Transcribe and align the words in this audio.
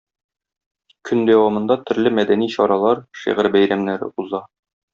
Көн 1.09 1.21
дәвамында 1.29 1.77
төрле 1.89 2.13
мәдәни 2.21 2.47
чаралар, 2.55 3.05
шигырь 3.25 3.51
бәйрәмнәре 3.59 4.11
уза. 4.25 4.43